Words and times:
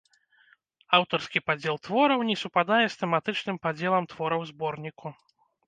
Аўтарскі 0.97 1.41
падзел 1.49 1.75
твораў 1.85 2.25
не 2.31 2.35
супадае 2.45 2.81
з 2.89 2.95
тэматычным 3.03 3.63
падзелам 3.69 4.11
твораў 4.17 4.41
зборніку. 4.51 5.17